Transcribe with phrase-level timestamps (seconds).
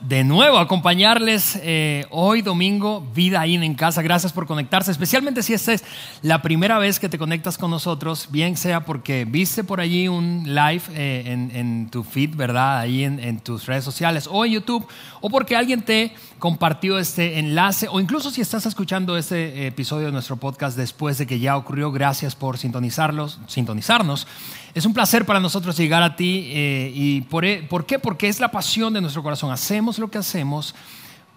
[0.00, 4.00] de nuevo acompañarles eh, hoy domingo, Vida ahí en Casa.
[4.00, 5.84] Gracias por conectarse, especialmente si esta es
[6.22, 10.44] la primera vez que te conectas con nosotros, bien sea porque viste por allí un
[10.46, 12.78] live eh, en, tu feed, ¿verdad?
[12.78, 14.86] Ahí en, en, tus redes sociales o en YouTube,
[15.20, 20.12] o porque alguien te compartió este enlace, o incluso si estás escuchando este episodio de
[20.12, 24.26] nuestro podcast después de que ya ocurrió, gracias por sintonizarlos, sintonizarnos.
[24.74, 26.48] Es un placer para nosotros llegar a ti.
[26.52, 27.98] Eh, ¿Y por, e, por qué?
[27.98, 29.50] Porque es la pasión de nuestro corazón.
[29.50, 30.74] Hacemos lo que hacemos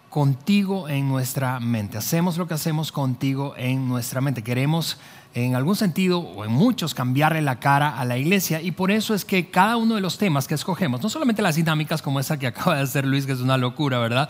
[0.10, 1.98] contigo en nuestra mente.
[1.98, 4.44] Hacemos lo que hacemos contigo en nuestra mente.
[4.44, 4.98] Queremos
[5.34, 9.16] en algún sentido o en muchos cambiarle la cara a la iglesia y por eso
[9.16, 12.38] es que cada uno de los temas que escogemos, no solamente las dinámicas como esa
[12.38, 14.30] que acaba de hacer Luis, que es una locura, ¿verdad?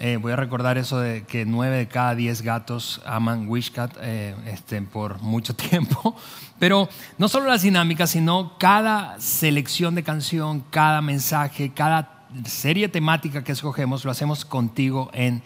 [0.00, 4.34] Eh, voy a recordar eso de que nueve de cada diez gatos aman Wishcat eh,
[4.46, 6.16] este, por mucho tiempo.
[6.58, 13.44] Pero no solo las dinámicas, sino cada selección de canción, cada mensaje, cada serie temática
[13.44, 15.42] que escogemos, lo hacemos contigo en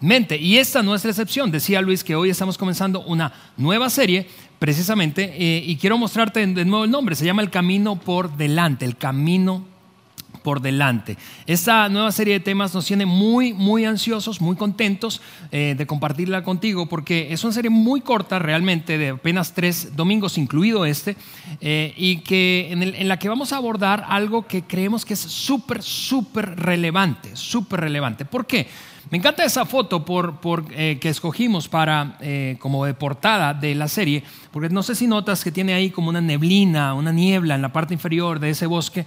[0.00, 0.36] mente.
[0.36, 1.50] Y esta no es la excepción.
[1.50, 6.64] Decía Luis que hoy estamos comenzando una nueva serie precisamente eh, y quiero mostrarte de
[6.64, 7.14] nuevo el nombre.
[7.14, 9.71] Se llama El Camino por Delante, el Camino
[10.42, 11.16] por delante.
[11.46, 16.42] Esta nueva serie de temas nos tiene muy, muy ansiosos, muy contentos eh, de compartirla
[16.42, 21.16] contigo, porque es una serie muy corta realmente, de apenas tres domingos, incluido este,
[21.60, 25.82] eh, y que en, la que vamos a abordar algo que creemos que es súper,
[25.82, 28.24] súper relevante, súper relevante.
[28.24, 28.68] ¿Por qué?
[29.10, 30.04] Me encanta esa foto
[30.70, 32.18] eh, que escogimos para,
[32.58, 36.08] como de portada de la serie, porque no sé si notas que tiene ahí como
[36.08, 39.04] una neblina, una niebla en la parte inferior de ese bosque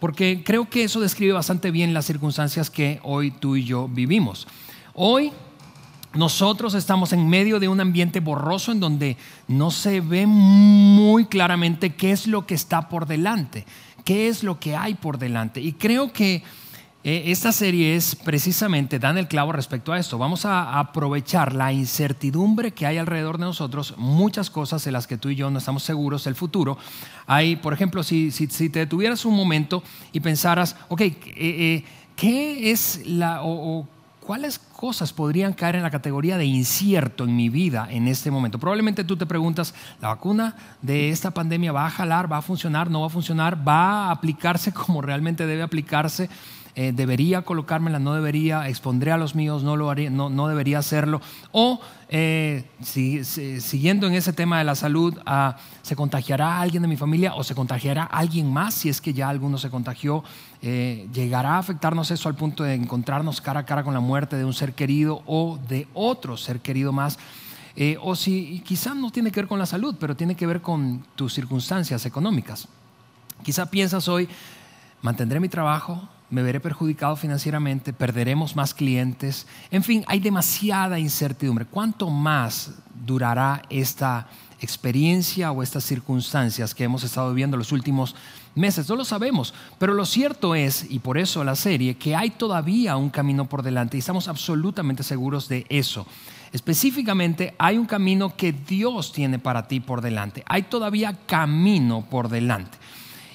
[0.00, 4.46] porque creo que eso describe bastante bien las circunstancias que hoy tú y yo vivimos.
[4.94, 5.32] Hoy
[6.14, 9.16] nosotros estamos en medio de un ambiente borroso en donde
[9.46, 13.66] no se ve muy claramente qué es lo que está por delante,
[14.04, 15.60] qué es lo que hay por delante.
[15.60, 16.42] Y creo que
[17.08, 20.18] esta serie es precisamente, dan el clavo respecto a esto.
[20.18, 25.16] Vamos a aprovechar la incertidumbre que hay alrededor de nosotros, muchas cosas en las que
[25.16, 26.76] tú y yo no estamos seguros del futuro.
[27.26, 29.82] Hay, por ejemplo, si, si, te detuvieras un momento
[30.12, 33.40] y pensaras, ok, eh, eh, ¿qué es la...
[33.42, 33.88] O,
[34.28, 38.58] ¿Cuáles cosas podrían caer en la categoría de incierto en mi vida en este momento?
[38.58, 42.90] Probablemente tú te preguntas, ¿la vacuna de esta pandemia va a jalar, va a funcionar,
[42.90, 46.28] no va a funcionar, va a aplicarse como realmente debe aplicarse?
[46.80, 50.78] Eh, debería colocármela, no debería, expondré a los míos, no, lo haría, no, no debería
[50.78, 51.20] hacerlo.
[51.50, 56.88] O eh, si, siguiendo en ese tema de la salud, ah, ¿se contagiará alguien de
[56.88, 60.22] mi familia o se contagiará alguien más si es que ya alguno se contagió?
[60.62, 64.36] Eh, ¿Llegará a afectarnos eso al punto de encontrarnos cara a cara con la muerte
[64.36, 67.18] de un ser querido o de otro ser querido más?
[68.02, 71.04] o si quizá no tiene que ver con la salud, pero tiene que ver con
[71.14, 72.66] tus circunstancias económicas.
[73.44, 74.28] Quizá piensas hoy,
[75.00, 79.46] mantendré mi trabajo, me veré perjudicado financieramente, perderemos más clientes.
[79.70, 81.64] En fin, hay demasiada incertidumbre.
[81.64, 82.72] ¿Cuánto más
[83.06, 84.28] durará esta
[84.60, 88.14] experiencia o estas circunstancias que hemos estado viviendo los últimos
[88.54, 88.88] meses?
[88.88, 92.96] No lo sabemos, pero lo cierto es, y por eso la serie, que hay todavía
[92.96, 96.06] un camino por delante y estamos absolutamente seguros de eso.
[96.52, 100.42] Específicamente, hay un camino que Dios tiene para ti por delante.
[100.46, 102.76] Hay todavía camino por delante.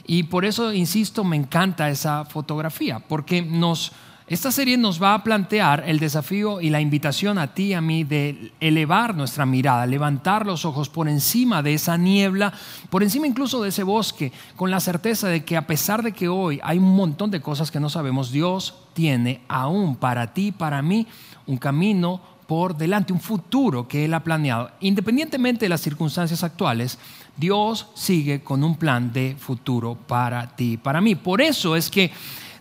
[0.06, 3.94] Y por eso, insisto, me encanta esa fotografía, porque nos,
[4.28, 7.82] esta serie nos va a plantear el desafío y la invitación a ti y a
[7.82, 12.54] mí de elevar nuestra mirada, levantar los ojos por encima de esa niebla,
[12.90, 16.28] por encima incluso de ese bosque, con la certeza de que a pesar de que
[16.28, 20.82] hoy hay un montón de cosas que no sabemos, Dios tiene aún para ti, para
[20.82, 21.08] mí,
[21.46, 24.70] un camino por delante, un futuro que Él ha planeado.
[24.80, 27.00] Independientemente de las circunstancias actuales,
[27.36, 31.16] Dios sigue con un plan de futuro para ti, para mí.
[31.16, 32.12] Por eso es que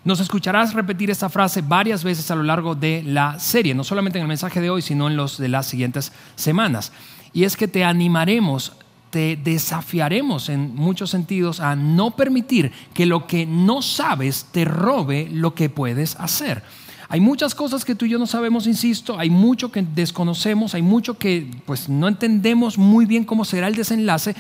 [0.03, 4.19] nos escucharás repetir esta frase varias veces a lo largo de la serie, no solamente
[4.19, 6.91] en el mensaje de hoy, sino en los de las siguientes semanas.
[7.35, 8.73] Y es que te animaremos,
[9.11, 15.29] te desafiaremos en muchos sentidos a no permitir que lo que no sabes te robe
[15.31, 16.63] lo que puedes hacer.
[17.13, 20.81] Hay muchas cosas que tú y yo no sabemos, insisto, hay mucho que desconocemos, hay
[20.81, 24.35] mucho que pues no entendemos muy bien cómo será el desenlace,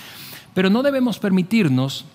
[0.55, 2.07] pero no debemos permitirnos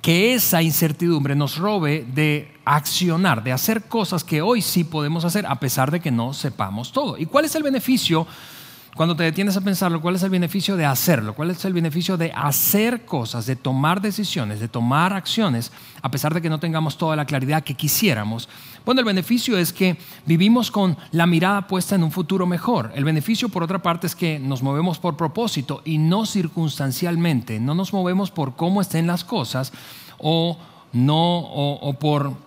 [0.00, 5.44] que esa incertidumbre nos robe de accionar, de hacer cosas que hoy sí podemos hacer
[5.44, 7.18] a pesar de que no sepamos todo.
[7.18, 8.26] ¿Y cuál es el beneficio
[8.94, 11.34] cuando te detienes a pensarlo, ¿cuál es el beneficio de hacerlo?
[11.34, 16.32] ¿Cuál es el beneficio de hacer cosas, de tomar decisiones, de tomar acciones, a pesar
[16.32, 18.48] de que no tengamos toda la claridad que quisiéramos?
[18.84, 19.96] Bueno, el beneficio es que
[20.26, 22.92] vivimos con la mirada puesta en un futuro mejor.
[22.94, 27.58] El beneficio, por otra parte, es que nos movemos por propósito y no circunstancialmente.
[27.58, 29.72] No nos movemos por cómo estén las cosas
[30.18, 30.56] o,
[30.92, 32.43] no, o, o por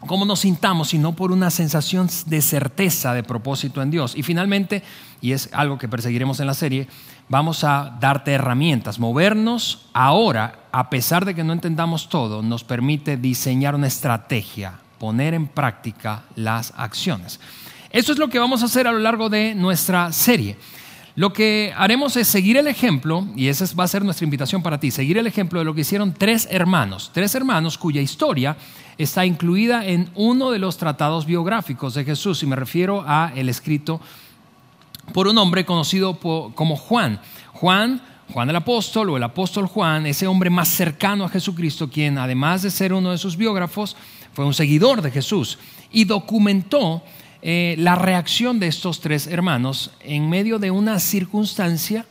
[0.00, 4.14] cómo nos sintamos, sino por una sensación de certeza, de propósito en Dios.
[4.16, 4.82] Y finalmente,
[5.20, 6.88] y es algo que perseguiremos en la serie,
[7.28, 8.98] vamos a darte herramientas.
[8.98, 15.34] Movernos ahora, a pesar de que no entendamos todo, nos permite diseñar una estrategia, poner
[15.34, 17.40] en práctica las acciones.
[17.90, 20.58] Eso es lo que vamos a hacer a lo largo de nuestra serie.
[21.16, 24.78] Lo que haremos es seguir el ejemplo, y esa va a ser nuestra invitación para
[24.78, 28.54] ti, seguir el ejemplo de lo que hicieron tres hermanos, tres hermanos cuya historia
[28.98, 33.48] está incluida en uno de los tratados biográficos de Jesús, y me refiero a el
[33.48, 33.98] escrito
[35.14, 37.18] por un hombre conocido como Juan.
[37.54, 38.02] Juan,
[38.34, 42.60] Juan el apóstol o el apóstol Juan, ese hombre más cercano a Jesucristo, quien además
[42.60, 43.96] de ser uno de sus biógrafos,
[44.34, 45.58] fue un seguidor de Jesús
[45.90, 47.02] y documentó
[47.42, 52.06] eh, la reacción de estos tres hermanos en medio de una circunstancia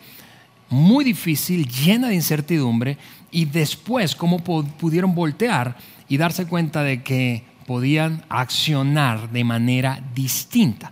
[0.70, 2.98] muy difícil, llena de incertidumbre,
[3.32, 5.76] y después cómo pudieron voltear
[6.08, 10.92] y darse cuenta de que podían accionar de manera distinta.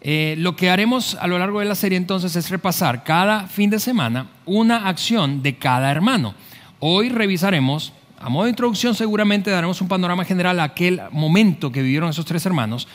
[0.00, 3.70] Eh, lo que haremos a lo largo de la serie entonces es repasar cada fin
[3.70, 6.34] de semana una acción de cada hermano.
[6.80, 11.80] Hoy revisaremos, a modo de introducción seguramente daremos un panorama general a aquel momento que
[11.80, 12.86] vivieron esos tres hermanos,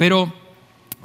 [0.00, 0.32] pero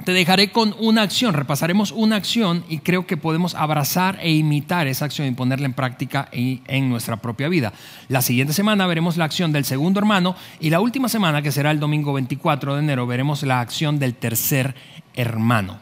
[0.06, 4.86] te dejaré con una acción, repasaremos una acción y creo que podemos abrazar e imitar
[4.86, 7.74] esa acción y ponerla en práctica en nuestra propia vida.
[8.08, 11.72] La siguiente semana veremos la acción del segundo hermano y la última semana, que será
[11.72, 14.74] el domingo 24 de enero, veremos la acción del tercer
[15.12, 15.78] hermano.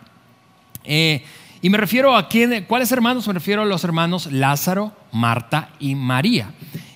[0.83, 1.23] Eh,
[1.63, 5.95] y me refiero a quién, cuáles hermanos, me refiero a los hermanos Lázaro, Marta y
[5.95, 6.51] María.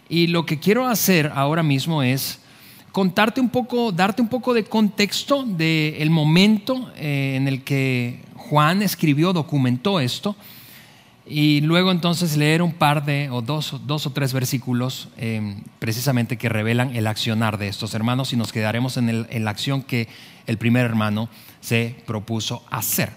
[0.09, 2.41] Y lo que quiero hacer ahora mismo es
[2.93, 8.83] contarte un poco, darte un poco de contexto del momento eh, en el que Juan
[8.83, 10.37] escribió, documentó esto,
[11.31, 16.39] y luego entonces leer un par de, o dos, dos o tres versículos em, precisamente
[16.39, 20.09] que revelan el accionar de estos hermanos y nos quedaremos en, la acción que
[20.47, 21.29] el primer hermano
[21.61, 23.13] se propuso hacer.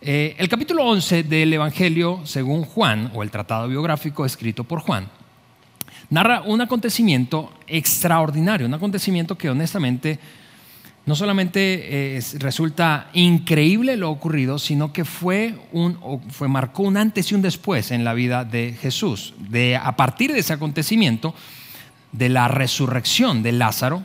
[0.00, 5.10] Eh, el capítulo 11 del Evangelio según Juan, o el tratado biográfico escrito por Juan,
[6.14, 10.20] narra un acontecimiento extraordinario, un acontecimiento que honestamente
[11.06, 15.98] no solamente eh, resulta increíble lo ocurrido, sino que fue un,
[16.30, 19.34] fue, marcó un antes y un después en la vida de Jesús.
[19.38, 21.34] De, a partir de ese acontecimiento,
[22.12, 24.02] de la resurrección de Lázaro,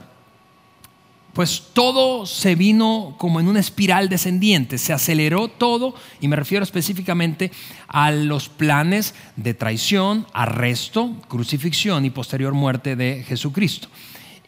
[1.40, 6.66] pues todo se vino como en una espiral descendiente, se aceleró todo, y me refiero
[6.66, 7.50] específicamente
[7.88, 13.88] a los planes de traición, arresto, crucifixión y posterior muerte de Jesucristo.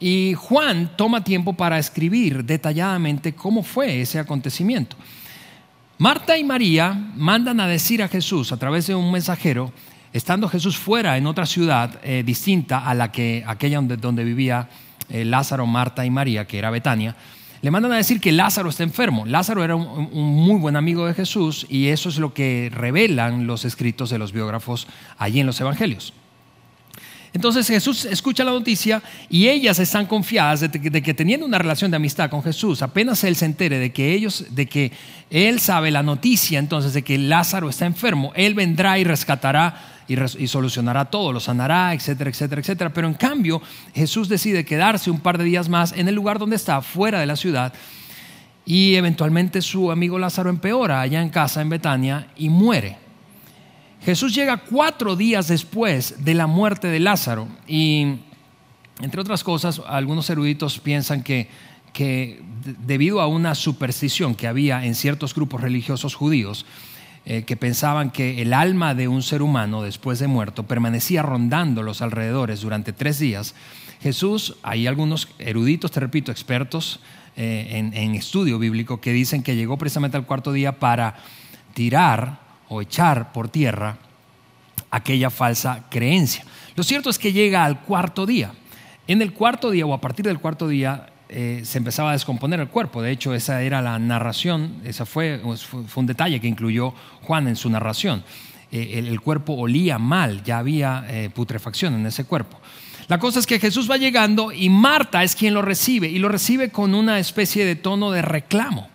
[0.02, 4.98] Y Juan toma tiempo para escribir detalladamente cómo fue ese acontecimiento.
[5.98, 9.72] Marta y María mandan a decir a Jesús a través de un mensajero,
[10.12, 14.68] estando Jesús fuera en otra ciudad eh, distinta a la que aquella donde, donde vivía
[15.12, 17.16] eh, Lázaro, Marta y María, que era Betania,
[17.62, 19.25] le mandan a decir que Lázaro está enfermo.
[19.25, 23.66] Lázaro era un, muy buen amigo de Jesús y eso es lo que revelan los
[23.66, 24.88] escritos de los biógrafos
[25.18, 26.13] allí en los evangelios.
[27.33, 31.59] Entonces Jesús escucha la noticia y ellas están confiadas de que, de que, teniendo una
[31.59, 34.92] relación de amistad con Jesús, apenas él se entere de que ellos, de que
[35.30, 39.91] él sabe la noticia entonces de que Lázaro está enfermo, él vendrá y rescatará
[40.37, 42.94] y, solucionará todo, lo sanará, etcétera, etcétera, etcétera.
[42.94, 43.61] Pero en cambio,
[43.94, 47.25] Jesús decide quedarse un par de días más en el lugar donde está, fuera de
[47.25, 47.73] la ciudad,
[48.65, 52.97] y eventualmente su amigo Lázaro empeora allá en casa, en Betania, y muere.
[54.03, 58.15] Jesús llega cuatro días después de la muerte de Lázaro y,
[59.01, 61.49] entre otras cosas, algunos eruditos piensan que,
[61.94, 62.41] que
[62.85, 66.65] debido a una superstición que había en ciertos grupos religiosos judíos,
[67.25, 71.83] eh, que pensaban que el alma de un ser humano después de muerto permanecía rondando
[71.83, 73.54] los alrededores durante tres días,
[74.01, 76.99] Jesús, hay algunos eruditos, te repito, expertos
[77.35, 81.16] eh, en, en estudio bíblico, que dicen que llegó precisamente al cuarto día para
[81.75, 83.97] tirar o echar por tierra
[84.90, 86.44] aquella falsa creencia.
[86.75, 88.51] Lo cierto es que llega al cuarto día.
[89.07, 92.59] En el cuarto día o a partir del cuarto día eh, se empezaba a descomponer
[92.59, 93.02] el cuerpo.
[93.02, 95.42] De hecho, esa era la narración, esa fue,
[95.95, 98.23] un detalle que incluyó Juan en su narración.
[98.71, 102.59] Eh, el, cuerpo olía mal, ya había eh, putrefacción en ese cuerpo.
[103.07, 106.30] La cosa es que Jesús va llegando y Marta es quien lo recibe y lo
[106.30, 108.90] recibe con una especie de tono de reclamo.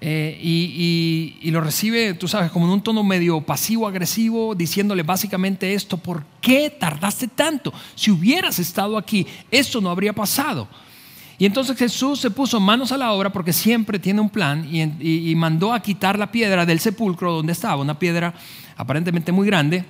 [0.00, 5.96] eh, y, lo recibe, tú sabes, como en un tono medio pasivo-agresivo, diciéndole básicamente esto,
[5.96, 7.72] ¿por qué tardaste tanto?
[7.96, 10.68] Si hubieras estado aquí, esto no habría pasado.
[11.38, 15.34] Y entonces Jesús se puso manos a la obra porque siempre tiene un plan y,
[15.36, 18.34] mandó a quitar la piedra del sepulcro donde estaba, una piedra
[18.76, 19.84] aparentemente muy grande,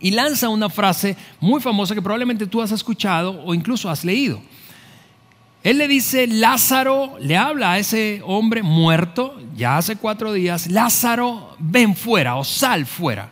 [0.00, 4.40] y lanza una frase muy famosa que probablemente tú has escuchado o incluso has leído.
[5.62, 11.56] Él le dice, Lázaro, le habla a ese hombre muerto, ya hace cuatro días, Lázaro,
[11.58, 13.30] ven fuera o sal fuera.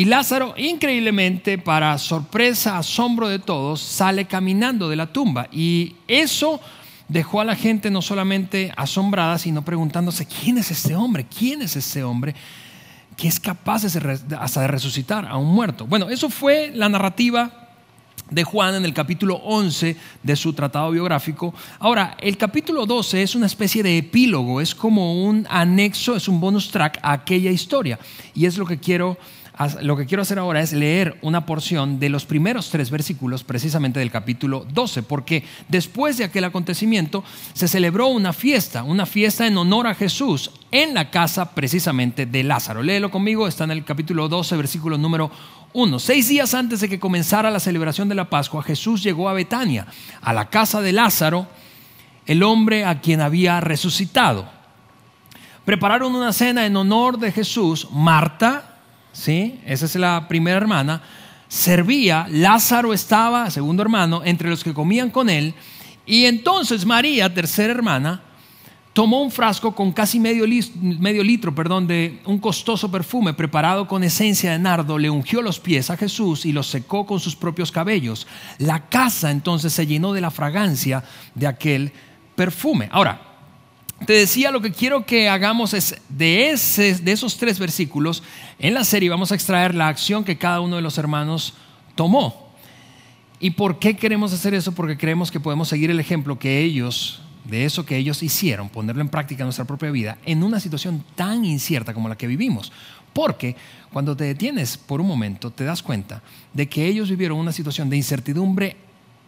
[0.00, 5.46] Y Lázaro, increíblemente, para sorpresa, asombro de todos, sale caminando de la tumba.
[5.52, 6.58] Y eso
[7.06, 11.26] dejó a la gente no solamente asombrada, sino preguntándose, ¿quién es este hombre?
[11.26, 12.34] ¿Quién es este hombre?
[13.14, 15.86] que es capaz de, hasta de resucitar a un muerto.
[15.86, 17.68] Bueno, eso fue la narrativa
[18.30, 21.52] de Juan en el capítulo 11 de su tratado biográfico.
[21.78, 26.40] Ahora, el capítulo 12 es una especie de epílogo, es como un anexo, es un
[26.40, 27.98] bonus track a aquella historia.
[28.34, 29.18] Y es lo que quiero
[29.82, 34.00] lo que quiero hacer ahora es leer una porción de los primeros tres versículos precisamente
[34.00, 39.58] del capítulo 12, porque después de aquel acontecimiento se celebró una fiesta, una fiesta en
[39.58, 42.82] honor a Jesús en la casa precisamente de Lázaro.
[42.82, 45.30] Léelo conmigo, está en el capítulo 12, versículo número
[45.74, 45.98] 1.
[45.98, 49.86] Seis días antes de que comenzara la celebración de la Pascua, Jesús llegó a Betania,
[50.22, 51.46] a la casa de Lázaro,
[52.24, 54.48] el hombre a quien había resucitado.
[55.66, 57.88] Prepararon una cena en honor de Jesús.
[57.92, 58.69] Marta,
[59.12, 59.60] ¿sí?
[59.66, 61.02] Esa es la primera hermana,
[61.48, 65.54] servía, Lázaro estaba, segundo hermano, entre los que comían con él,
[66.06, 68.22] y entonces María, tercera hermana,
[68.92, 70.44] tomó un frasco con casi medio,
[70.80, 75.60] medio litro perdón, de un costoso perfume preparado con esencia de nardo, le ungió los
[75.60, 78.26] pies a Jesús y los secó con sus propios cabellos.
[78.58, 81.92] La casa entonces se llenó de la fragancia de aquel
[82.34, 82.88] perfume.
[82.90, 83.29] Ahora,
[84.06, 86.58] te decía, lo que quiero que hagamos es de,
[87.02, 88.22] de esos tres versículos,
[88.58, 91.54] en la serie vamos a extraer la acción que cada uno de los hermanos
[91.94, 92.50] tomó.
[93.38, 94.72] ¿Y por qué queremos hacer eso?
[94.72, 99.00] Porque creemos que podemos seguir el ejemplo que ellos, de eso que ellos hicieron, ponerlo
[99.00, 102.72] en práctica en nuestra propia vida, en una situación tan incierta como la que vivimos.
[103.12, 103.56] Porque
[103.92, 107.90] cuando te detienes por un momento, te das cuenta de que ellos vivieron una situación
[107.90, 108.76] de incertidumbre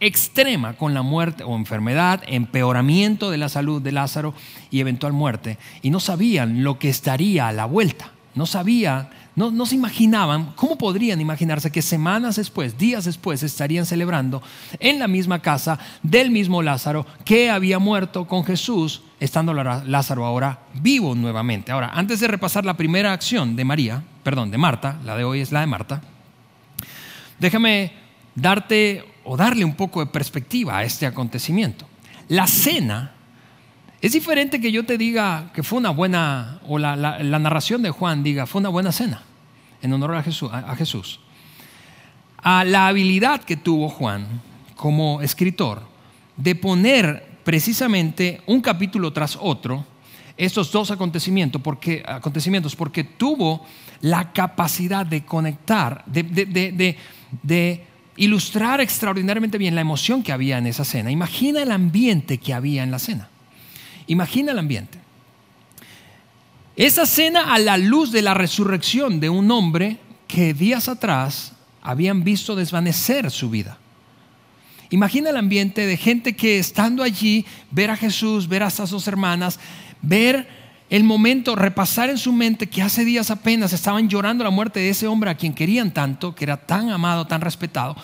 [0.03, 4.33] extrema con la muerte o enfermedad, empeoramiento de la salud de Lázaro
[4.69, 5.57] y eventual muerte.
[5.81, 8.11] Y no sabían lo que estaría a la vuelta.
[8.35, 13.85] No sabían, no, no, se imaginaban, ¿cómo podrían imaginarse que semanas después, días después, estarían
[13.85, 14.41] celebrando
[14.79, 20.59] en la misma casa del mismo Lázaro que había muerto con Jesús, estando Lázaro ahora
[20.73, 21.71] vivo nuevamente?
[21.71, 25.39] Ahora, antes de repasar la primera acción de María, perdón, de Marta, la de hoy
[25.39, 26.01] es la de Marta,
[27.39, 27.93] déjame
[28.35, 31.87] darte o darle un poco de perspectiva a este acontecimiento.
[32.29, 33.11] La cena
[34.01, 38.21] es diferente que yo te diga que fue una buena, o la, narración de Juan
[38.21, 39.21] diga, fue una buena cena
[39.81, 40.49] en honor a Jesús.
[40.51, 41.19] A, Jesús.
[42.37, 44.41] a la habilidad que tuvo Juan
[44.75, 45.83] como escritor
[46.35, 49.85] de poner precisamente un capítulo tras otro
[50.35, 53.65] estos dos acontecimientos porque, acontecimientos, porque tuvo
[54.01, 56.97] la capacidad de conectar, de, de,
[57.41, 61.11] de ilustrar extraordinariamente bien la emoción que había en esa cena.
[61.11, 63.29] Imagina el ambiente que había en la cena.
[64.07, 64.99] Imagina el ambiente.
[66.75, 72.23] Esa cena a la luz de la resurrección de un hombre que días atrás habían
[72.23, 73.77] visto desvanecer su vida.
[74.89, 79.07] Imagina el ambiente de gente que estando allí, ver a Jesús, ver a estas dos
[79.07, 79.59] hermanas,
[80.01, 80.62] ver
[80.93, 84.89] el momento, repasar en su mente que hace días apenas estaban llorando la muerte de
[84.89, 87.95] ese hombre a quien querían tanto, que era tan amado, tan respetado,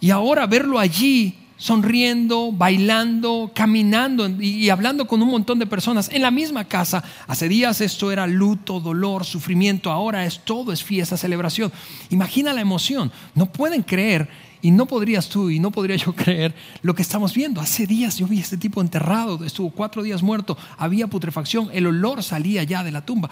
[0.00, 6.22] y ahora verlo allí sonriendo, bailando, caminando y hablando con un montón de personas en
[6.22, 7.04] la misma casa.
[7.28, 11.70] Hace días esto era luto, dolor, sufrimiento, ahora es todo, es fiesta, celebración.
[12.08, 13.12] Imagina la emoción.
[13.36, 14.28] No pueden creer
[14.62, 17.60] y no podrías tú y no podría yo creer lo que estamos viendo.
[17.60, 21.86] Hace días yo vi a este tipo enterrado, estuvo cuatro días muerto, había putrefacción, el
[21.86, 23.30] olor salía ya de la tumba.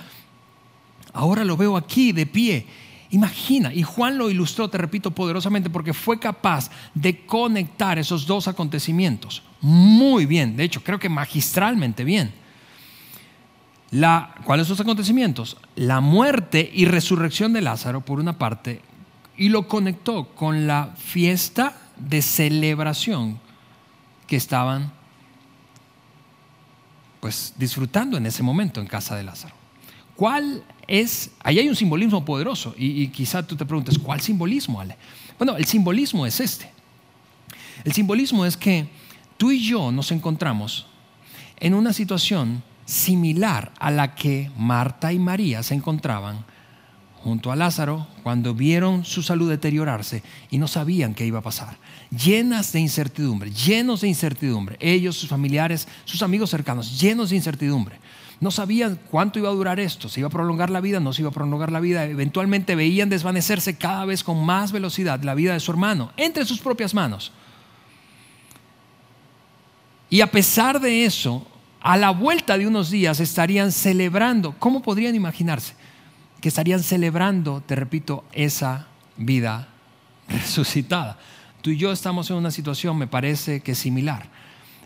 [1.12, 2.66] Ahora lo veo aquí de pie.
[3.11, 8.49] Imagina, y Juan lo ilustró, te repito, poderosamente porque fue capaz de conectar esos dos
[8.49, 12.32] acontecimientos muy bien, de hecho creo que magistralmente bien.
[13.90, 15.56] La, ¿Cuáles son los acontecimientos?
[15.75, 18.82] La muerte y resurrección de Lázaro, por una parte,
[19.38, 23.38] y lo conectó con la fiesta de celebración
[24.26, 24.92] que estaban
[27.21, 29.54] pues disfrutando en ese momento en casa de Lázaro.
[30.16, 31.30] ¿Cuál es?
[31.42, 34.97] Ahí hay un simbolismo poderoso y, y quizá tú te preguntes, ¿cuál simbolismo, Ale?
[35.38, 36.71] Bueno, el simbolismo es este.
[37.85, 38.88] El simbolismo es que
[39.37, 40.87] tú y yo nos encontramos
[41.61, 46.45] en una situación similar a la que Marta y María se encontraban
[47.28, 51.76] junto a Lázaro cuando vieron su salud deteriorarse y no sabían qué iba a pasar.
[52.11, 54.76] Llenas de incertidumbre, llenos de incertidumbre.
[54.80, 57.99] Ellos, sus familiares, sus amigos cercanos, llenos de incertidumbre.
[58.40, 61.20] No sabían cuánto iba a durar esto, se iba a prolongar la vida, no se
[61.20, 62.04] iba a prolongar la vida.
[62.04, 66.61] Eventualmente veían desvanecerse cada vez con más velocidad la vida de su hermano entre sus
[66.61, 67.32] propias manos.
[70.08, 71.47] Y a pesar de eso,
[71.80, 75.75] a la vuelta de unos días estarían celebrando, ¿cómo podrían imaginarse?
[76.40, 79.68] Que estarían celebrando, te repito, esa vida
[80.28, 81.18] resucitada.
[81.62, 84.28] Tú y yo estamos en una situación, me parece que similar.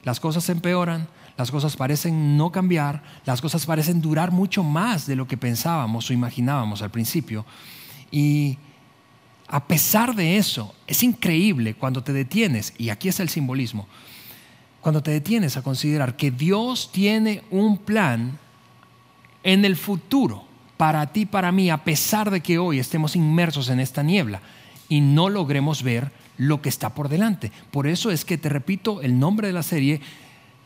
[0.05, 5.17] Las cosas empeoran, las cosas parecen no cambiar, las cosas parecen durar mucho más de
[5.17, 7.45] lo que pensábamos o imaginábamos al principio.
[8.11, 8.59] Y
[9.49, 13.87] a pesar de eso, es increíble cuando te detienes, y aquí es el simbolismo,
[14.81, 18.39] cuando te detienes a considerar que Dios tiene un plan
[19.43, 20.52] en el futuro
[20.83, 24.41] para ti, para mí, a pesar de que hoy estemos inmersos en esta niebla
[24.89, 27.53] y no logremos ver lo que está por delante.
[27.71, 30.01] Por eso es que te repito, el nombre de la serie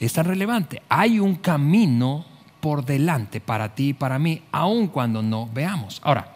[0.00, 0.80] es tan relevante.
[0.88, 2.25] Hay un camino
[2.61, 6.00] por delante para ti y para mí, aun cuando no veamos.
[6.02, 6.35] Ahora,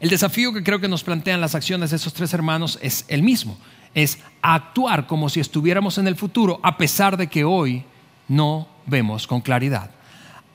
[0.00, 3.22] el desafío que creo que nos plantean las acciones de esos tres hermanos es el
[3.22, 3.58] mismo.
[3.92, 7.84] Es actuar como si estuviéramos en el futuro a pesar de que hoy
[8.28, 9.90] no vemos con claridad.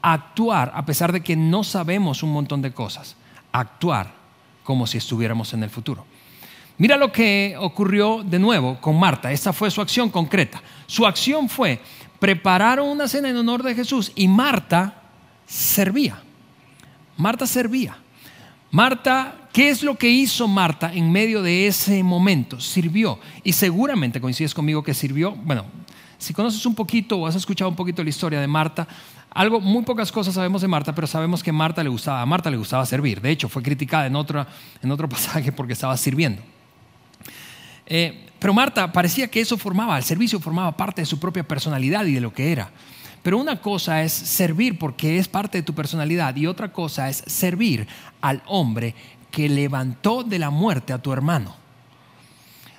[0.09, 3.17] Actuar a pesar de que no sabemos un montón de cosas.
[3.51, 4.13] Actuar
[4.63, 6.05] como si estuviéramos en el futuro.
[6.77, 9.33] Mira lo que ocurrió de nuevo con Marta.
[9.33, 10.61] Esta fue su acción concreta.
[10.85, 11.81] Su acción fue,
[12.19, 15.01] prepararon una cena en honor de Jesús y Marta
[15.45, 16.21] servía.
[17.17, 17.97] Marta servía.
[18.71, 22.61] Marta, ¿qué es lo que hizo Marta en medio de ese momento?
[22.61, 23.19] Sirvió.
[23.43, 25.33] Y seguramente coincides conmigo que sirvió.
[25.33, 25.65] Bueno,
[26.17, 28.87] si conoces un poquito o has escuchado un poquito la historia de Marta,
[29.31, 32.49] algo, muy pocas cosas sabemos de Marta, pero sabemos que Marta le gustaba, a Marta
[32.49, 33.21] le gustaba servir.
[33.21, 36.41] De hecho, fue criticada en, en otro pasaje porque estaba sirviendo.
[37.85, 42.05] Eh, pero Marta parecía que eso formaba, el servicio formaba parte de su propia personalidad
[42.05, 42.69] y de lo que era.
[43.23, 47.23] Pero una cosa es servir porque es parte de tu personalidad y otra cosa es
[47.25, 47.87] servir
[48.21, 48.93] al hombre
[49.31, 51.55] que levantó de la muerte a tu hermano.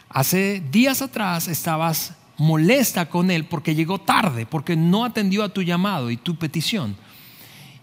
[0.08, 5.62] Hace días atrás estabas molesta con él porque llegó tarde, porque no atendió a tu
[5.62, 6.96] llamado y tu petición.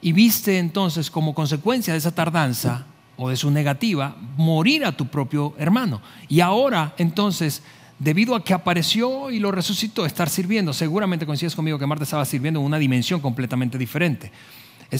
[0.02, 2.86] Y viste entonces como consecuencia de esa tardanza
[3.18, 6.02] o de su negativa, morir a tu propio hermano.
[6.28, 7.64] Y ahora, entonces,
[8.00, 12.26] debido a que apareció y lo resucitó, estar sirviendo, seguramente coincides conmigo que Marta estaba
[12.26, 14.32] sirviendo en una dimensión completamente diferente.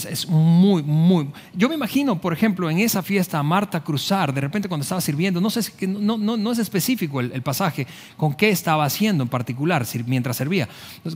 [0.04, 1.28] Es, muy, muy...
[1.54, 5.00] Yo me imagino, por ejemplo, en esa fiesta a Marta cruzar, de repente cuando estaba
[5.00, 9.28] sirviendo, no, sé, no, no, no es específico el, pasaje con qué estaba haciendo en
[9.28, 10.68] particular mientras servía.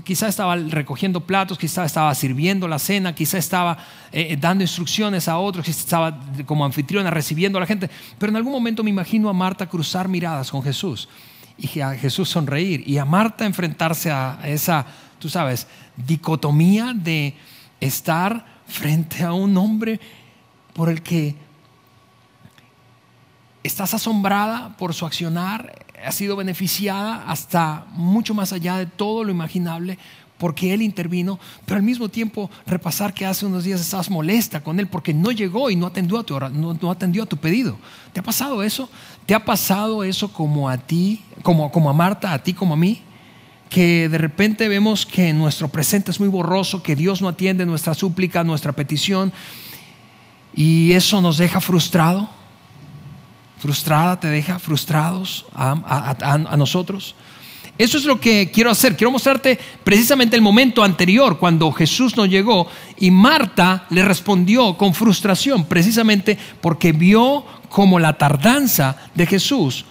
[0.05, 3.79] Quizá estaba recogiendo platos, quizá estaba sirviendo la cena, quizá estaba
[4.12, 8.31] eh, eh, dando instrucciones a otros, quizá estaba como anfitriona recibiendo a la gente, pero
[8.31, 11.09] en algún momento me imagino a Marta cruzar miradas con Jesús.
[11.59, 12.83] Y a Jesús sonreír.
[12.87, 14.87] Y a Marta enfrentarse a esa,
[15.19, 15.66] tú sabes,
[16.07, 17.35] dicotomía de
[17.81, 20.00] estar frente a un hombre
[20.72, 21.35] por el que
[23.62, 29.30] estás asombrada por su accionar, ha sido beneficiada hasta mucho más allá de todo lo
[29.30, 29.98] imaginable
[30.38, 34.80] porque Él intervino, pero al mismo tiempo repasar que hace unos días estabas molesta con
[34.80, 37.76] Él porque no llegó y no atendió a tu, no, atendió a tu pedido.
[38.14, 38.88] ¿Te ha pasado eso?
[39.26, 42.78] ¿Te ha pasado eso como a ti, como, como a Marta, a ti como a
[42.78, 43.02] mí?
[43.70, 47.94] Que de repente vemos que nuestro presente es muy borroso, que Dios no atiende nuestra
[47.94, 49.33] súplica, nuestra petición,
[50.54, 52.28] y eso nos deja frustrado.
[53.59, 57.14] Frustrada te deja frustrados a, a, nosotros.
[57.78, 58.96] Eso es lo que quiero hacer.
[58.96, 62.66] Quiero mostrarte precisamente el momento anterior, cuando Jesús no llegó
[62.98, 69.85] y Marta le respondió con frustración, precisamente porque vio como la tardanza de Jesús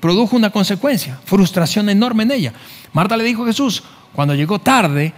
[0.00, 2.52] produjo una consecuencia, frustración enorme en ella.
[2.92, 3.82] Marta le dijo a Jesús,
[4.14, 5.12] cuando llegó tarde,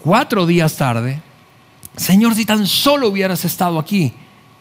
[0.00, 1.22] cuatro días tarde,
[1.96, 4.12] Señor, si tan solo hubieras estado aquí,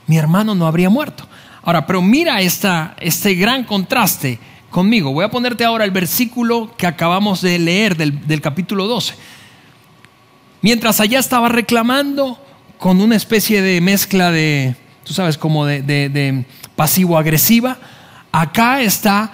[0.05, 1.27] mi hermano no habría muerto.
[1.63, 4.37] Ahora, pero mira esta, este gran contraste
[4.69, 5.11] conmigo.
[5.11, 9.15] Voy a ponerte ahora el versículo que acabamos de leer del, capítulo 12.
[10.61, 12.37] Mientras allá estaba reclamando
[12.77, 17.77] con una especie de mezcla de, tú sabes, como de pasivo-agresiva,
[18.31, 19.31] acá está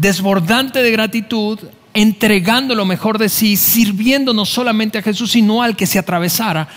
[0.00, 1.58] desbordante de gratitud,
[1.92, 6.68] entregando lo mejor de sí, sirviendo no solamente a Jesús, sino al que se atravesara.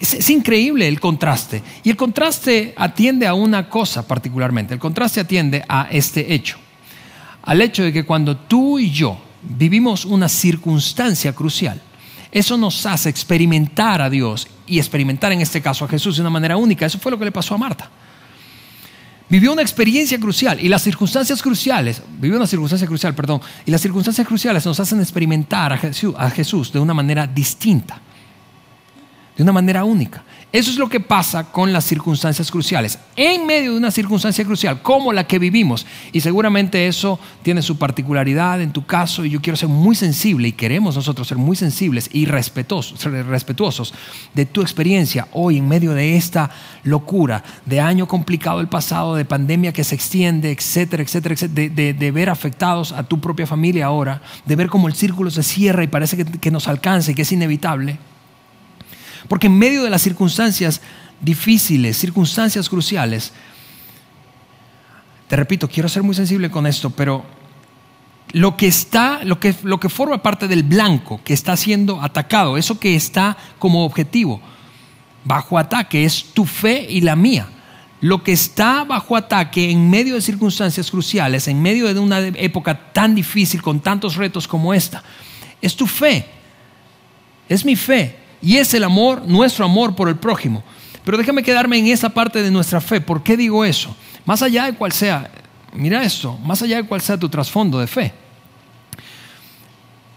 [0.00, 1.62] Es, increíble el contraste.
[1.84, 4.72] Y el contraste atiende a una cosa particularmente.
[4.72, 6.56] El contraste atiende a este hecho.
[7.42, 11.80] Al hecho de que cuando tú y yo vivimos una circunstancia crucial,
[12.32, 16.30] Eso nos hace experimentar a Dios y experimentar en este caso a Jesús de una
[16.30, 16.86] manera única.
[16.86, 17.90] Eso fue lo que le pasó a Marta.
[19.30, 23.80] Vivió una experiencia crucial y las circunstancias cruciales, vivió una circunstancia crucial, perdón, y las
[23.80, 28.00] circunstancias cruciales nos hacen experimentar a Jesús, a Jesús de una manera distinta,
[29.40, 30.22] de una manera única.
[30.52, 32.98] Eso es lo que pasa con las circunstancias cruciales.
[33.16, 37.78] En medio de una circunstancia crucial como la que vivimos, y seguramente eso tiene su
[37.78, 41.56] particularidad en tu caso, y yo quiero ser muy sensible, y queremos nosotros ser muy
[41.56, 43.94] sensibles y respetuosos, respetuosos
[44.34, 46.50] de tu experiencia hoy en medio de esta
[46.84, 52.10] locura, de año complicado el pasado, de pandemia que se extiende, etcétera, etcétera, etcétera de,
[52.10, 55.86] ver afectados a tu propia familia ahora, de ver cómo el círculo se cierra y
[55.86, 58.09] parece que, que nos alcanza y que es inevitable
[59.30, 60.80] porque en medio de las circunstancias
[61.20, 63.32] difíciles, circunstancias cruciales,
[65.28, 67.24] te repito, quiero ser muy sensible con esto, pero
[68.32, 72.58] lo que está, lo que, lo que forma parte del blanco que está siendo atacado,
[72.58, 74.40] eso que está como objetivo,
[75.22, 77.46] bajo ataque, es tu fe y la mía.
[78.00, 82.92] Lo que está bajo ataque en medio de circunstancias cruciales, en medio de una época
[82.92, 85.04] tan difícil, con tantos retos como esta,
[85.62, 86.26] es tu fe.
[87.48, 88.19] Es mi fe.
[88.42, 90.62] Y es el amor, nuestro amor por el prójimo.
[91.04, 93.00] Pero déjame quedarme en esa parte de nuestra fe.
[93.00, 93.94] ¿Por qué digo eso?
[94.24, 95.30] Más allá de cual sea,
[95.72, 98.12] mira esto, más allá de cual sea tu trasfondo de fe.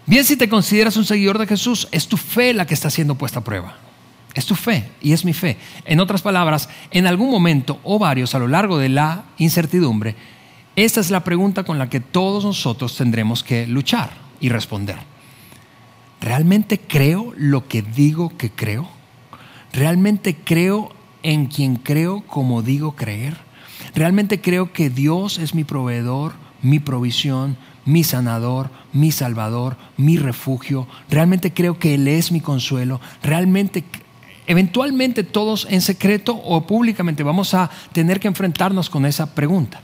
[0.06, 3.14] Bien, si te consideras un seguidor de Jesús, es tu fe la que está siendo
[3.14, 3.76] puesta a prueba.
[4.34, 5.56] Es tu fe y es mi fe.
[5.84, 10.14] En otras palabras, en algún momento o varios a lo largo de la incertidumbre,
[10.76, 14.10] esta es la pregunta con la que todos nosotros tendremos que luchar
[14.40, 15.13] y responder.
[16.24, 18.88] ¿Realmente creo lo que digo que creo?
[19.74, 20.90] ¿Realmente creo
[21.22, 23.36] en quien creo como digo creer?
[23.94, 26.32] ¿Realmente creo que Dios es mi proveedor,
[26.62, 30.88] mi provisión, mi sanador, mi salvador, mi refugio?
[31.10, 33.02] ¿Realmente creo que Él es mi consuelo?
[33.22, 33.84] ¿Realmente,
[34.46, 39.82] eventualmente todos en secreto o públicamente vamos a tener que enfrentarnos con esa pregunta?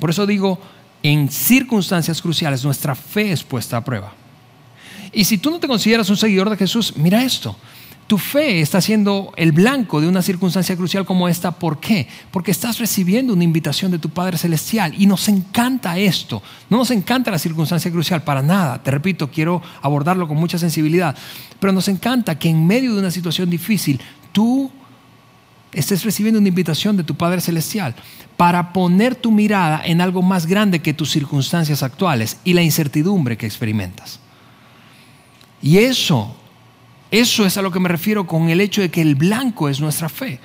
[0.00, 0.58] Por eso digo,
[1.02, 4.21] en circunstancias cruciales nuestra fe es puesta a prueba.
[5.12, 7.56] Y si tú no te consideras un seguidor de Jesús, mira esto.
[8.06, 11.52] Tu fe está siendo el blanco de una circunstancia crucial como esta.
[11.52, 12.08] ¿Por qué?
[12.30, 16.42] Porque estás recibiendo una invitación de tu Padre Celestial y nos encanta esto.
[16.68, 18.82] No nos encanta la circunstancia crucial para nada.
[18.82, 21.16] Te repito, quiero abordarlo con mucha sensibilidad.
[21.58, 24.00] Pero nos encanta que en medio de una situación difícil
[24.32, 24.70] tú
[25.72, 27.94] estés recibiendo una invitación de tu Padre Celestial
[28.36, 33.36] para poner tu mirada en algo más grande que tus circunstancias actuales y la incertidumbre
[33.36, 34.21] que experimentas.
[35.62, 36.34] Y eso,
[37.10, 39.80] eso es a lo que me refiero con el hecho de que el blanco es
[39.80, 40.40] nuestra fe.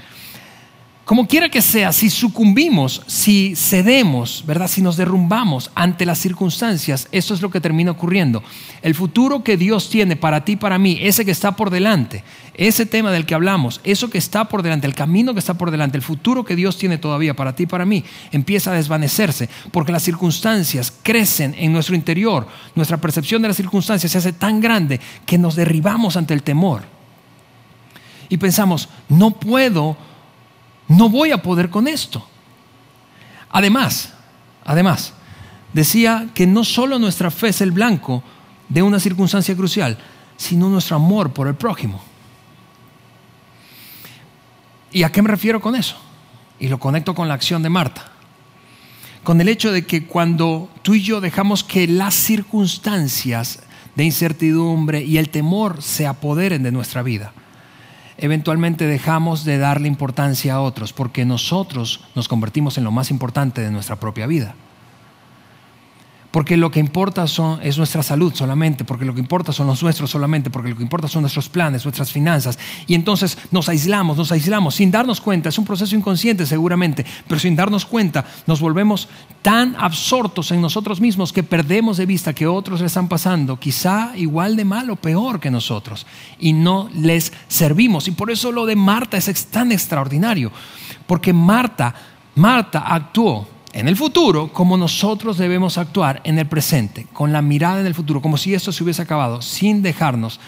[1.08, 4.68] Como quiera que sea, si sucumbimos, si cedemos, ¿verdad?
[4.68, 8.44] Si nos derrumbamos ante las circunstancias, eso es lo que termina ocurriendo.
[8.82, 12.86] El futuro que Dios tiene para ti para mí, ese que está por delante, ese
[12.86, 15.96] tema del que hablamos, eso que está por delante, el camino que está por delante,
[15.96, 20.04] el futuro que Dios tiene todavía para ti para mí, empieza a desvanecerse porque las
[20.04, 22.50] circunstancias crecen en nuestro interior.
[22.76, 26.82] Nuestra percepción de las circunstancias se hace tan grande que nos derribamos ante el temor.
[28.28, 29.96] Y pensamos, no puedo
[30.88, 32.28] no voy a poder con esto.
[33.50, 34.14] Además,
[34.66, 35.14] además,
[35.74, 38.24] decía que no solo nuestra fe es el blanco
[38.70, 39.98] de una circunstancia crucial,
[40.38, 42.02] sino nuestro amor por el prójimo.
[44.92, 45.98] ¿Y a qué me refiero con eso?
[46.60, 48.12] Y lo conecto con la acción de Marta.
[49.24, 53.60] Con el hecho de que cuando tú y yo dejamos que las circunstancias
[53.96, 57.34] de incertidumbre y el temor se apoderen de nuestra vida,
[58.18, 63.62] eventualmente dejamos de darle importancia a otros porque nosotros nos convertimos en lo más importante
[63.62, 64.56] de nuestra propia vida.
[66.38, 67.26] Porque lo que importa
[67.64, 70.84] es nuestra salud solamente, porque lo que importa son los nuestros solamente, porque lo que
[70.84, 72.60] importa son nuestros planes, nuestras finanzas.
[72.86, 75.50] Y entonces nos aislamos, nos aislamos sin darnos cuenta.
[75.50, 79.10] Es un proceso inconsciente seguramente, pero sin darnos cuenta nos volvemos
[79.42, 84.12] tan absortos en nosotros mismos que perdemos de vista que otros le están pasando, quizá
[84.16, 86.06] igual de mal o peor que nosotros,
[86.38, 88.08] y no les servimos.
[88.08, 90.52] Y por eso lo de Marta es tan extraordinario,
[91.08, 91.96] porque Marta,
[92.36, 97.82] Marta actuó en el futuro como nosotros debemos actuar en el presente, con la mirada
[97.82, 100.40] en el futuro, como si esto se hubiese acabado, sin dejarnos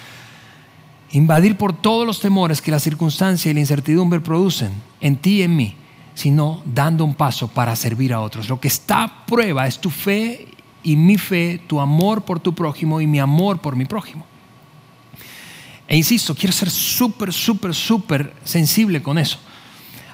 [1.12, 5.44] invadir por todos los temores que la circunstancia y la incertidumbre producen en ti y
[5.44, 5.76] en mí,
[6.14, 8.50] sino dando un paso para servir a otros.
[8.50, 10.48] Lo que está a prueba es tu fe
[10.84, 14.26] y mi fe, tu amor por tu prójimo y mi amor por mi prójimo.
[15.88, 19.40] E insisto, quiero ser súper, súper, súper sensible con eso.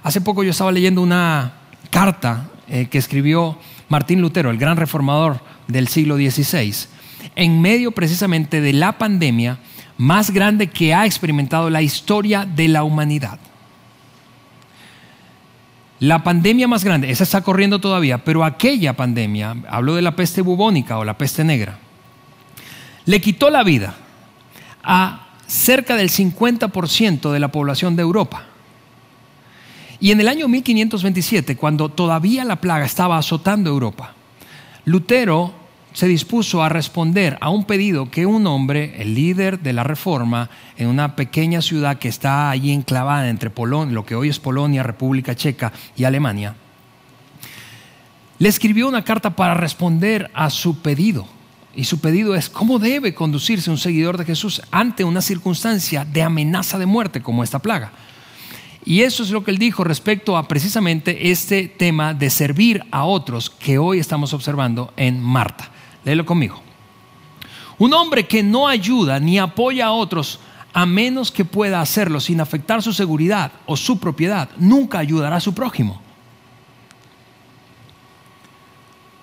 [0.04, 1.54] Hace poco yo estaba leyendo una
[1.90, 3.58] carta eh, que escribió
[3.90, 6.74] Martín Lutero, el gran reformador del siglo XVI,
[7.36, 9.60] en medio precisamente de la pandemia,
[9.98, 13.40] más grande que ha experimentado la historia de la humanidad.
[16.00, 20.42] La pandemia más grande, esa está corriendo todavía, pero aquella pandemia, hablo de la peste
[20.42, 21.80] bubónica o la peste negra,
[23.06, 23.96] le quitó la vida
[24.84, 28.44] a cerca del 50% de la población de Europa.
[30.00, 34.14] Y en el año 1527, cuando todavía la plaga estaba azotando Europa,
[34.86, 35.54] Lutero
[35.94, 40.50] se dispuso a responder a un pedido que un hombre, el líder de la Reforma,
[40.76, 44.84] en una pequeña ciudad que está allí enclavada entre Polonia, lo que hoy es Polonia,
[44.84, 46.56] República Checa y Alemania,
[48.38, 51.26] le escribió una carta para responder a su pedido.
[51.74, 56.22] Y su pedido es cómo debe conducirse un seguidor de Jesús ante una circunstancia de
[56.22, 57.92] amenaza de muerte como esta plaga.
[58.86, 63.06] Y eso es lo que él dijo respecto a precisamente este tema de servir a
[63.06, 65.72] otros que hoy estamos observando en Marta.
[66.04, 66.62] Léelo conmigo.
[67.80, 70.40] Un hombre que no ayuda ni apoya a otros
[70.72, 75.42] a menos que pueda hacerlo sin afectar su seguridad o su propiedad, nunca ayudará a
[75.42, 76.02] su prójimo.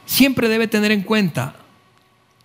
[0.06, 1.56] Siempre debe tener en cuenta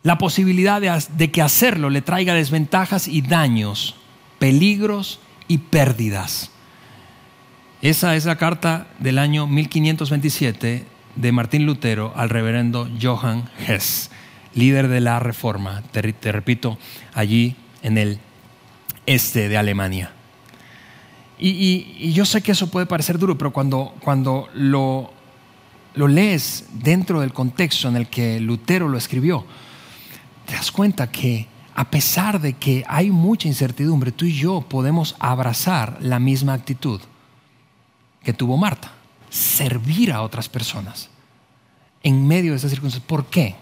[0.03, 3.95] la posibilidad de, que hacerlo le traiga desventajas y daños,
[4.39, 6.51] peligros y pérdidas.
[7.81, 10.85] Esa es la carta del año 1527
[11.15, 14.09] de Martín Lutero al reverendo Johann Hess
[14.55, 16.79] líder de la Reforma, te, repito,
[17.13, 18.19] allí en el
[19.05, 20.11] este de Alemania.
[21.39, 25.13] Y, yo sé que eso puede parecer duro, pero cuando, cuando lo,
[25.93, 29.45] lo lees dentro del contexto en el que Lutero lo escribió,
[30.47, 35.15] te das cuenta que a pesar de que hay mucha incertidumbre, tú y yo podemos
[35.19, 36.99] abrazar la misma actitud
[38.27, 38.91] que tuvo Marta,
[39.29, 41.09] servir a otras personas
[42.03, 43.07] en medio de esas circunstancias.
[43.07, 43.55] ¿Por qué?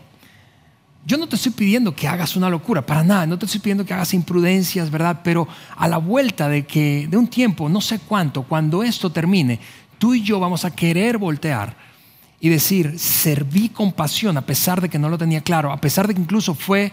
[1.06, 3.86] Yo no te estoy pidiendo que hagas una locura, para nada, no te estoy pidiendo
[3.86, 5.22] que hagas imprudencias, ¿verdad?
[5.24, 5.48] Pero
[5.78, 9.60] a la vuelta de que de un tiempo, no sé cuánto, cuando esto termine,
[10.00, 11.78] tú y yo vamos a querer voltear
[12.40, 16.08] y decir, serví con pasión a pesar de que no lo tenía claro, a pesar
[16.08, 16.92] de que incluso fue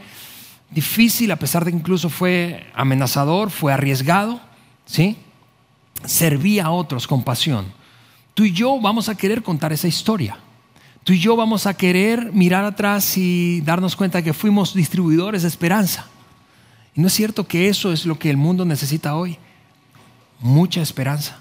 [0.71, 4.43] difícil, a pesar de que incluso fue amenazador, fue arriesgado,
[4.85, 5.17] ¿sí?
[6.05, 7.67] Serví a otros con pasión.
[8.35, 10.39] Tú y yo vamos a querer contar esa historia
[11.05, 15.49] tú y yo vamos a querer mirar atrás y darnos cuenta que fuimos distribuidores de
[15.49, 16.07] esperanza.
[16.95, 19.39] Y no es cierto que eso es lo que el mundo necesita hoy.
[20.41, 21.39] Mucha esperanza.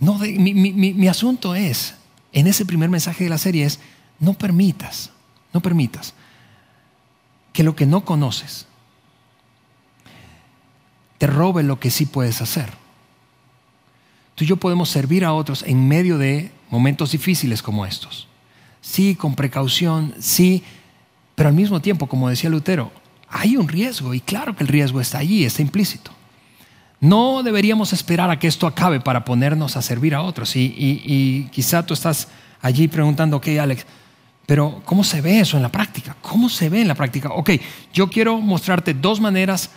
[0.00, 1.94] No, mi, mi asunto es,
[2.32, 3.78] en ese primer mensaje de la serie es,
[4.18, 5.10] no permitas,
[5.52, 6.14] no permitas
[7.52, 8.66] que lo que no conoces
[11.26, 12.70] robe lo que sí puedes hacer.
[14.34, 18.26] Tú y yo podemos servir a otros en medio de momentos difíciles como estos.
[18.80, 20.62] Sí, con precaución, sí,
[21.34, 22.92] pero al mismo tiempo, como decía Lutero,
[23.28, 26.10] hay un riesgo y claro que el riesgo está allí, está implícito.
[27.00, 30.56] No deberíamos esperar a que esto acabe para ponernos a servir a otros.
[30.56, 32.28] Y, quizá tú estás
[32.62, 33.84] allí preguntando, ok, Alex,
[34.46, 36.16] pero ¿cómo se ve eso en la práctica?
[36.22, 37.30] ¿Cómo se ve en la práctica?
[37.30, 37.50] Ok,
[37.92, 39.70] yo quiero mostrarte dos maneras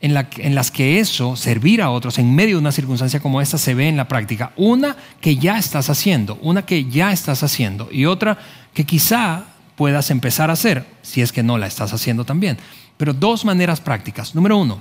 [0.00, 3.74] en, las que eso, servir a otros en medio de una circunstancia como esta, se
[3.74, 4.52] ve en la práctica.
[4.56, 8.38] Una que ya estás haciendo, una que ya estás haciendo y otra
[8.72, 9.44] que quizá
[9.76, 12.58] puedas empezar a hacer, si es que no la estás haciendo también.
[12.96, 14.34] Pero dos maneras prácticas.
[14.34, 14.80] Número uno,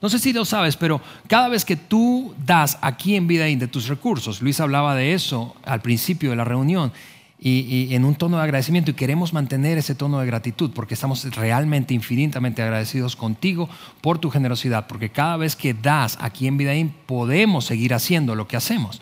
[0.00, 3.68] no sé si lo sabes, pero cada vez que tú das aquí en Vida de
[3.68, 6.92] tus recursos, Luis hablaba de eso al principio de la reunión,
[7.40, 11.24] y, en un tono de agradecimiento y queremos mantener ese tono de gratitud porque estamos
[11.36, 13.68] realmente infinitamente agradecidos contigo
[14.00, 18.48] por tu generosidad, porque cada vez que das aquí en Vidaín podemos seguir haciendo lo
[18.48, 19.00] que hacemos.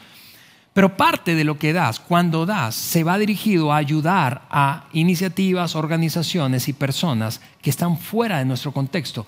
[0.75, 5.75] Pero parte de lo que das, cuando das, se va dirigido a ayudar a iniciativas,
[5.75, 9.25] organizaciones y personas que están fuera de nuestro contexto.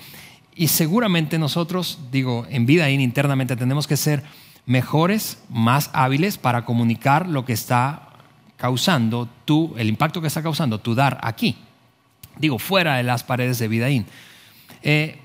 [0.54, 4.24] Y seguramente nosotros, digo, en Vidaín internamente tenemos que ser
[4.66, 8.07] mejores, más hábiles para comunicar lo que está
[8.58, 11.56] causando tú, el impacto que está causando tu dar aquí.
[12.36, 14.06] Digo, fuera de las paredes de Vidaín.
[14.82, 15.18] Eh,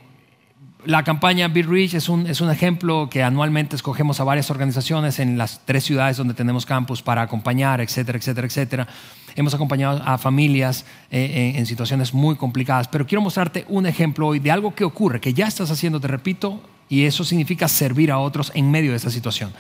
[0.86, 5.20] la campaña Be Rich es un, es un ejemplo que anualmente escogemos a varias organizaciones
[5.20, 8.88] en las tres ciudades donde tenemos campus para acompañar, etcétera, etcétera, etcétera.
[9.36, 14.40] Hemos acompañado a familias eh, en situaciones muy complicadas, pero quiero mostrarte un ejemplo hoy
[14.40, 18.20] de algo que ocurre, que ya estás haciendo, te repito, y eso significa servir a
[18.20, 19.52] otros en medio de esta situación.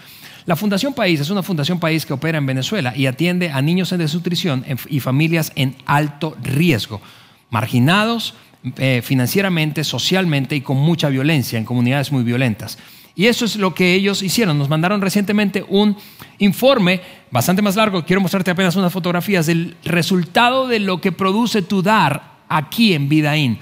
[0.46, 3.92] La Fundación País es una fundación país que opera en Venezuela y atiende a niños
[3.92, 7.02] en desnutrición y familias en alto riesgo,
[7.50, 8.34] marginados
[8.78, 12.78] eh, financieramente, socialmente y con mucha violencia, en comunidades muy violentas.
[13.16, 14.58] Y eso es lo que ellos hicieron.
[14.58, 15.96] Nos mandaron recientemente un
[16.40, 18.04] informe bastante más largo.
[18.04, 23.08] Quiero mostrarte apenas unas fotografías del resultado de lo que produce tu dar aquí en
[23.08, 23.60] Vidaín.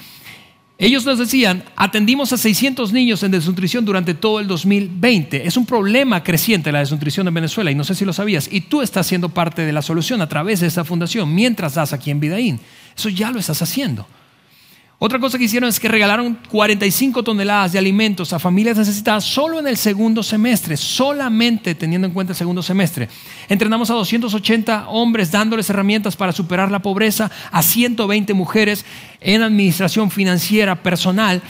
[0.81, 5.45] Ellos nos decían, atendimos a 600 niños en desnutrición durante todo el 2020.
[5.45, 8.49] Es un problema creciente la desnutrición en Venezuela y no sé si lo sabías.
[8.51, 11.93] Y tú estás siendo parte de la solución a través de esta fundación mientras das
[11.93, 12.59] aquí en Vidaín.
[12.97, 14.07] Eso ya lo estás haciendo.
[15.03, 19.59] Otra cosa que hicieron es que regalaron 45 toneladas de alimentos a familias necesitadas solo
[19.59, 23.09] en el segundo semestre, solamente teniendo en cuenta el segundo semestre.
[23.49, 28.85] Entrenamos a 280 hombres dándoles herramientas para superar la pobreza, a 120 mujeres
[29.21, 31.41] en administración financiera personal.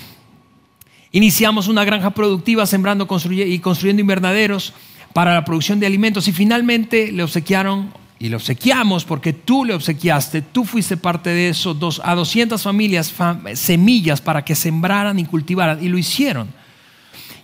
[1.12, 4.74] Iniciamos una granja productiva sembrando y construyendo invernaderos
[5.12, 9.74] para la producción de alimentos y finalmente le obsequiaron y le obsequiamos porque tú le
[9.74, 13.12] obsequiaste, tú fuiste parte de eso, dos, a 200 familias
[13.56, 16.48] semillas para que sembraran y cultivaran y lo hicieron.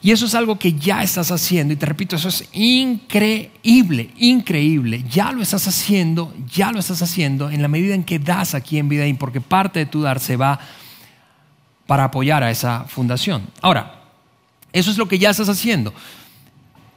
[0.04, 5.04] Y eso es algo que ya estás haciendo y te repito, eso es increíble, increíble.
[5.10, 8.78] Ya lo estás haciendo, ya lo estás haciendo en la medida en que das aquí
[8.78, 10.60] en Vidaín, porque parte de tu dar se va
[11.88, 13.50] para apoyar a esa fundación.
[13.64, 14.00] Ahora,
[14.72, 15.92] eso es lo que ya estás haciendo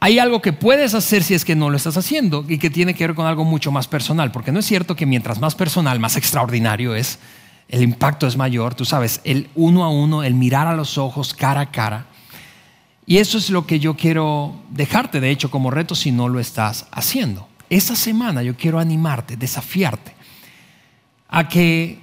[0.00, 2.94] hay algo que puedes hacer si es que no lo estás haciendo y que tiene
[2.94, 6.00] que ver con algo mucho más personal, porque no es cierto que mientras más personal,
[6.00, 7.18] más extraordinario es,
[7.68, 11.34] el impacto es mayor, tú sabes, el uno a uno, el mirar a los ojos
[11.34, 12.06] cara a cara.
[13.04, 16.40] Y eso es lo que yo quiero dejarte, de hecho, como reto si no lo
[16.40, 17.46] estás haciendo.
[17.68, 20.14] Esta semana yo quiero animarte, desafiarte
[21.28, 21.98] a que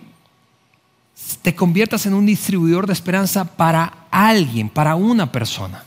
[1.41, 5.83] te conviertas en un distribuidor de esperanza para alguien, para una persona.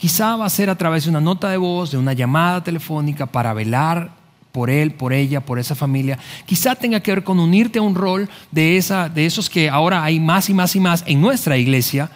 [0.00, 3.26] Quizá va a ser a través de una nota de voz, de una llamada telefónica
[3.26, 4.12] para velar
[4.50, 6.18] por él, por ella, por esa familia.
[6.46, 10.02] Quizá tenga que ver con unirte a un rol de, esa, de esos que ahora
[10.02, 12.10] hay más y más y más en nuestra iglesia,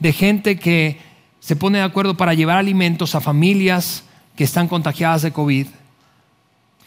[0.00, 0.98] de gente que
[1.38, 5.66] se pone de acuerdo para llevar alimentos a familias que están contagiadas de COVID.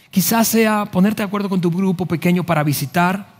[0.09, 3.38] Quizás sea ponerte de acuerdo con tu grupo pequeño para visitar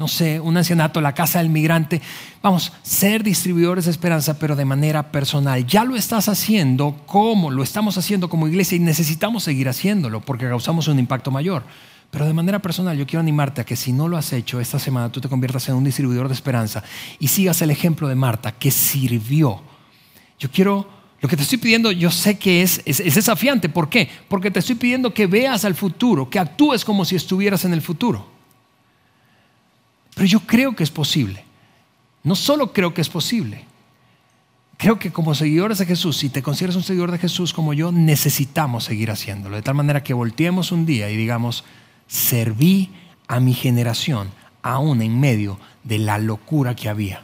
[0.00, 2.00] no sé, un ancianato, la casa del migrante.
[2.42, 5.66] Vamos, ser distribuidores de esperanza, pero de manera personal.
[5.66, 10.48] Ya lo estás haciendo como lo estamos haciendo como iglesia y necesitamos seguir haciéndolo porque
[10.48, 11.64] causamos un impacto mayor.
[12.10, 14.78] Pero de manera personal, yo quiero animarte a que si no lo has hecho esta
[14.78, 16.82] semana, tú te conviertas en un distribuidor de esperanza
[17.18, 19.60] y sigas el ejemplo de Marta, que sirvió.
[20.38, 20.88] Yo quiero,
[21.20, 23.68] lo que te estoy pidiendo, yo sé que es, es, es desafiante.
[23.68, 24.08] ¿Por qué?
[24.28, 27.82] Porque te estoy pidiendo que veas al futuro, que actúes como si estuvieras en el
[27.82, 28.39] futuro.
[30.20, 31.42] Pero yo creo que es posible.
[32.24, 33.64] No solo creo que es posible.
[34.76, 37.90] Creo que como seguidores de Jesús, si te consideras un seguidor de Jesús como yo,
[37.90, 39.56] necesitamos seguir haciéndolo.
[39.56, 41.64] De tal manera que volteemos un día y digamos,
[42.06, 42.90] serví
[43.28, 44.28] a mi generación
[44.60, 47.22] aún en medio de la locura que había.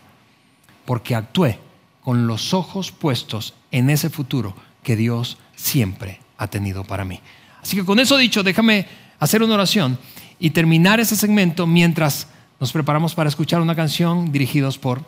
[0.87, 1.59] Porque actué
[2.01, 7.21] con los ojos puestos en ese futuro que Dios siempre ha tenido para mí.
[7.61, 9.99] Así que con eso dicho, déjame hacer una oración
[10.39, 15.03] y terminar ese segmento mientras nos preparamos para escuchar una canción dirigidos por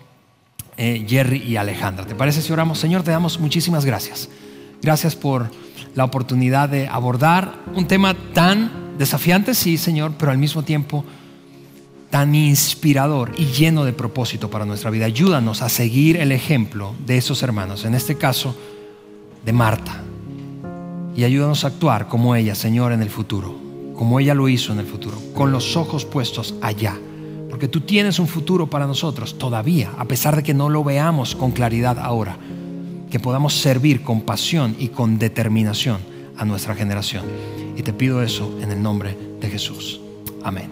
[0.76, 2.06] eh, Jerry y Alejandra.
[2.06, 2.78] ¿Te parece si oramos?
[2.78, 4.28] Señor, te damos muchísimas gracias.
[4.82, 5.50] Gracias por
[5.94, 11.04] la oportunidad de abordar un tema tan desafiante, sí, Señor, pero al mismo tiempo
[12.10, 15.06] tan inspirador y lleno de propósito para nuestra vida.
[15.06, 18.54] Ayúdanos a seguir el ejemplo de esos hermanos, en este caso
[19.44, 20.02] de Marta.
[21.16, 23.58] Y ayúdanos a actuar como ella, Señor, en el futuro,
[23.96, 26.98] como ella lo hizo en el futuro, con los ojos puestos allá
[27.50, 31.34] porque tú tienes un futuro para nosotros todavía, a pesar de que no lo veamos
[31.34, 32.36] con claridad ahora,
[33.10, 35.98] que podamos servir con pasión y con determinación
[36.36, 37.24] a nuestra generación.
[37.76, 40.00] Y te pido eso en el nombre de Jesús.
[40.42, 40.70] Amén.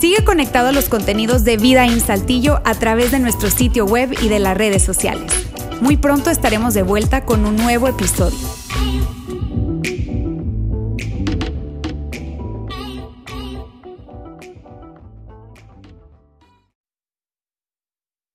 [0.00, 4.14] Sigue conectado a los contenidos de Vida en Saltillo a través de nuestro sitio web
[4.22, 5.32] y de las redes sociales.
[5.80, 8.55] Muy pronto estaremos de vuelta con un nuevo episodio.